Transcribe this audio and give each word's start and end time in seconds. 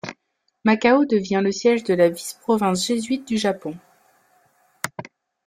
Macao 0.63 1.05
devient 1.05 1.41
le 1.43 1.51
siège 1.51 1.83
de 1.83 1.93
la 1.93 2.09
vice-province 2.09 2.87
jésuite 2.87 3.27
du 3.27 3.37
Japon. 3.37 3.77